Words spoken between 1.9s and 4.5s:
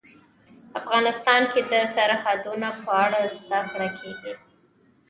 سرحدونه په اړه زده کړه کېږي.